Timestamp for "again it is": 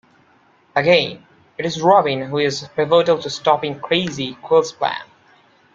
0.75-1.79